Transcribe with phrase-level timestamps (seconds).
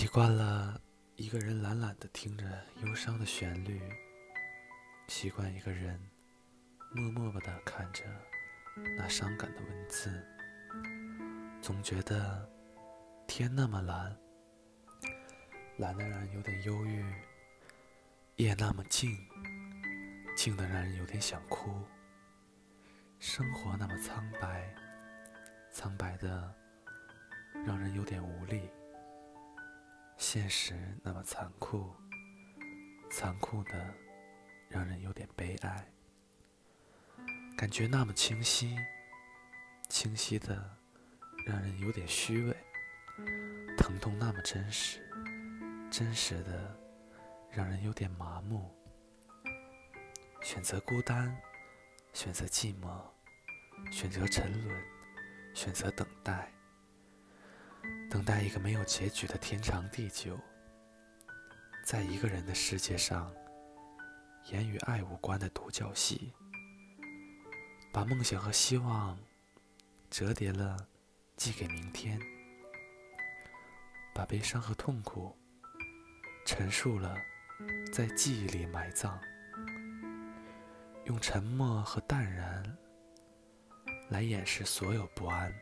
[0.00, 0.80] 习惯了
[1.16, 2.46] 一个人懒懒的听着
[2.82, 3.78] 忧伤的旋律，
[5.08, 6.00] 习惯一个人
[6.90, 8.04] 默默的看着
[8.96, 10.26] 那伤感的文字，
[11.60, 12.50] 总觉得
[13.26, 14.16] 天那么蓝，
[15.76, 17.04] 蓝的让人有点忧郁；
[18.36, 19.14] 夜那么静，
[20.34, 21.68] 静的让人有点想哭；
[23.18, 24.74] 生活那么苍白，
[25.70, 26.54] 苍白的
[27.66, 28.62] 让人有点无力。
[30.20, 31.96] 现实那么残酷，
[33.10, 33.94] 残酷的
[34.68, 35.82] 让人有点悲哀；
[37.56, 38.76] 感觉那么清晰，
[39.88, 40.76] 清晰的
[41.46, 42.54] 让人有点虚伪；
[43.78, 45.00] 疼痛那么真实，
[45.90, 46.78] 真实的
[47.50, 48.70] 让人有点麻木。
[50.42, 51.34] 选择孤单，
[52.12, 53.02] 选择寂寞，
[53.90, 54.84] 选择沉沦，
[55.54, 56.52] 选择等待。
[58.10, 60.38] 等待一个没有结局的天长地久，
[61.84, 63.32] 在一个人的世界上
[64.50, 66.32] 演与爱无关的独角戏，
[67.92, 69.18] 把梦想和希望
[70.10, 70.76] 折叠了
[71.36, 72.20] 寄给明天，
[74.12, 75.36] 把悲伤和痛苦
[76.44, 77.16] 陈述了
[77.92, 79.20] 在记忆里埋葬，
[81.04, 82.76] 用沉默和淡然
[84.08, 85.54] 来掩饰所有不安、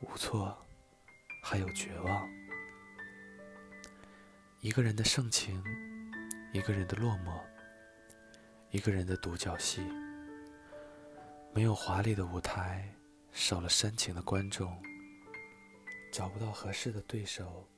[0.00, 0.56] 无措。
[1.42, 2.28] 还有绝望，
[4.60, 5.62] 一个人的盛情，
[6.52, 7.40] 一个人的落寞，
[8.70, 9.82] 一个人的独角戏。
[11.52, 12.94] 没有华丽的舞台，
[13.32, 14.80] 少了煽情的观众，
[16.12, 17.68] 找不到合适的对手，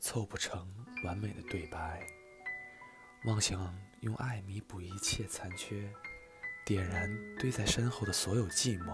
[0.00, 0.68] 凑不成
[1.04, 2.04] 完美的对白。
[3.26, 5.88] 妄想用爱弥补一切残缺，
[6.64, 8.92] 点燃堆在身后的所有寂寞。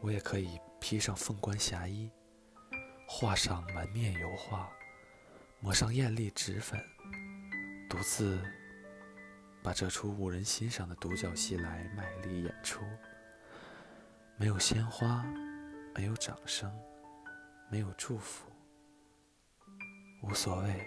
[0.00, 2.10] 我也可以披上凤冠霞衣。
[3.06, 4.68] 画上满面油画，
[5.60, 6.78] 抹上艳丽脂粉，
[7.88, 8.38] 独自
[9.62, 12.82] 把这出无人欣赏的独角戏来卖力演出。
[14.36, 15.24] 没有鲜花，
[15.94, 16.70] 没有掌声，
[17.70, 18.50] 没有祝福，
[20.22, 20.86] 无所谓。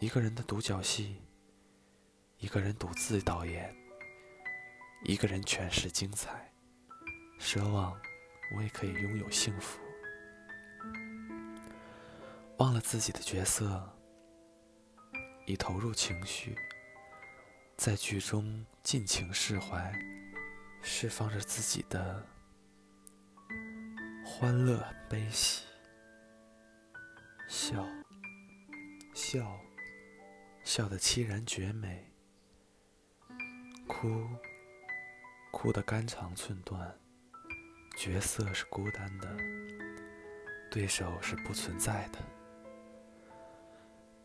[0.00, 1.22] 一个人的独角戏，
[2.36, 3.74] 一个人独自导演，
[5.04, 6.52] 一个人诠释精彩。
[7.38, 7.98] 奢望
[8.56, 9.85] 我也可以拥有幸福。
[12.58, 13.86] 忘了自己的角色，
[15.46, 16.56] 已投入情绪，
[17.76, 19.92] 在剧中尽情释怀，
[20.80, 22.24] 释放着自己的
[24.24, 25.64] 欢乐悲喜，
[27.46, 27.86] 笑，
[29.14, 29.60] 笑，
[30.64, 32.10] 笑得凄然绝美，
[33.86, 34.26] 哭，
[35.50, 36.98] 哭得肝肠寸断，
[37.98, 39.36] 角色是孤单的，
[40.70, 42.18] 对手是不存在的。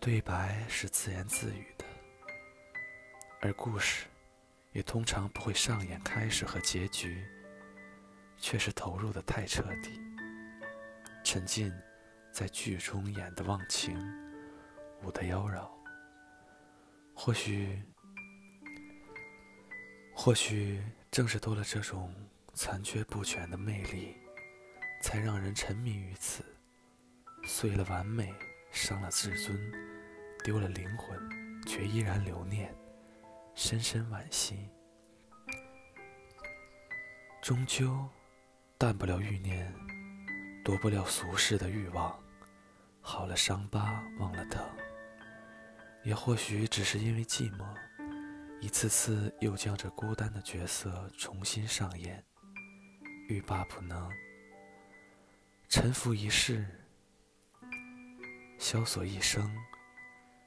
[0.01, 1.85] 对白是自言自语的，
[3.39, 4.07] 而故事
[4.71, 7.23] 也通常不会上演开始和结局，
[8.35, 9.91] 却是投入的太彻底，
[11.23, 11.71] 沉浸
[12.33, 13.95] 在剧中演的忘情，
[15.03, 15.69] 舞的妖娆。
[17.13, 17.79] 或许，
[20.15, 20.81] 或许
[21.11, 22.11] 正是多了这种
[22.55, 24.17] 残缺不全的魅力，
[25.03, 26.43] 才让人沉迷于此，
[27.45, 28.33] 碎了完美，
[28.71, 29.71] 伤了自尊。
[30.43, 31.19] 丢了灵魂，
[31.67, 32.75] 却依然留念，
[33.53, 34.67] 深深惋惜。
[37.43, 38.09] 终究，
[38.77, 39.71] 淡不了欲念，
[40.65, 42.19] 夺不了俗世的欲望。
[43.01, 44.63] 好了伤疤忘了疼，
[46.03, 47.65] 也或许只是因为寂寞，
[48.59, 52.23] 一次次又将这孤单的角色重新上演，
[53.27, 54.11] 欲罢不能。
[55.69, 56.65] 沉浮一世，
[58.61, 59.51] 萧索一生。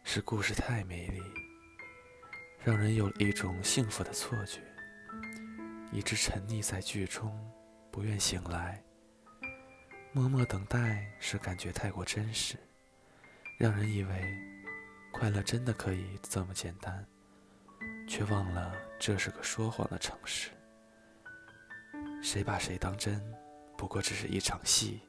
[0.04, 1.20] 是故事太美丽，
[2.62, 4.60] 让人有了一种幸福的错觉，
[5.90, 7.36] 一直沉溺在剧中，
[7.90, 8.80] 不愿醒来。
[10.12, 12.56] 默默等待是感觉太过真实，
[13.58, 14.38] 让人以为
[15.10, 17.04] 快乐真的可以这么简单，
[18.08, 20.50] 却忘了这是个说谎的城市。
[22.22, 23.20] 谁把谁当真，
[23.76, 25.00] 不过只是一场戏，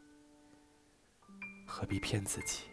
[1.67, 2.63] 何必骗自己？